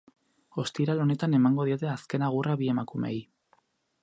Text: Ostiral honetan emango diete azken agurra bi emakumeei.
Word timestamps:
Ostiral 0.63 1.03
honetan 1.03 1.37
emango 1.41 1.67
diete 1.69 1.93
azken 1.93 2.27
agurra 2.31 2.57
bi 2.63 2.75
emakumeei. 2.77 3.19